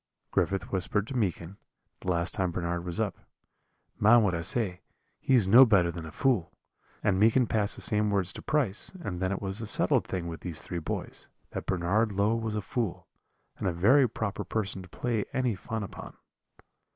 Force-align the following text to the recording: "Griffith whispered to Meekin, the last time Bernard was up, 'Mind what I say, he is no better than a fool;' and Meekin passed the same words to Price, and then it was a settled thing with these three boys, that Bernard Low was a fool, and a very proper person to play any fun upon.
"Griffith 0.31 0.71
whispered 0.71 1.05
to 1.05 1.15
Meekin, 1.15 1.57
the 1.99 2.11
last 2.11 2.33
time 2.33 2.49
Bernard 2.49 2.83
was 2.83 2.99
up, 2.99 3.19
'Mind 3.99 4.23
what 4.23 4.33
I 4.33 4.41
say, 4.41 4.81
he 5.19 5.35
is 5.35 5.47
no 5.47 5.63
better 5.63 5.91
than 5.91 6.07
a 6.07 6.11
fool;' 6.11 6.51
and 7.03 7.19
Meekin 7.19 7.45
passed 7.45 7.75
the 7.75 7.83
same 7.83 8.09
words 8.09 8.33
to 8.33 8.41
Price, 8.41 8.91
and 9.01 9.19
then 9.21 9.31
it 9.31 9.43
was 9.43 9.61
a 9.61 9.67
settled 9.67 10.07
thing 10.07 10.25
with 10.25 10.41
these 10.41 10.59
three 10.59 10.79
boys, 10.79 11.29
that 11.51 11.67
Bernard 11.67 12.11
Low 12.13 12.35
was 12.35 12.55
a 12.55 12.61
fool, 12.61 13.05
and 13.57 13.67
a 13.67 13.71
very 13.71 14.09
proper 14.09 14.43
person 14.43 14.81
to 14.81 14.89
play 14.89 15.23
any 15.35 15.53
fun 15.53 15.83
upon. 15.83 16.17